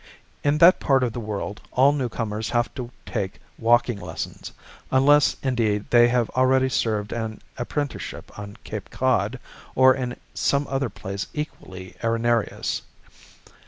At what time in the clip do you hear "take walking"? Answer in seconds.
3.05-4.01